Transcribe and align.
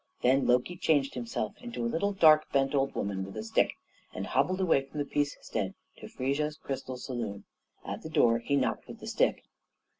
Then 0.23 0.47
Loki 0.47 0.75
changed 0.77 1.13
himself 1.13 1.53
into 1.61 1.85
a 1.85 1.85
little, 1.85 2.11
dark, 2.11 2.51
bent 2.51 2.73
old 2.73 2.95
woman, 2.95 3.23
with 3.23 3.37
a 3.37 3.43
stick, 3.43 3.75
and 4.15 4.25
hobbled 4.25 4.59
away 4.59 4.83
from 4.83 4.97
the 4.97 5.05
Peacestead 5.05 5.75
to 5.97 6.07
Frigga's 6.07 6.57
crystal 6.57 6.97
saloon. 6.97 7.43
At 7.85 8.01
the 8.01 8.09
door 8.09 8.39
he 8.39 8.55
knocked 8.55 8.87
with 8.87 8.97
the 8.99 9.05
stick. 9.05 9.43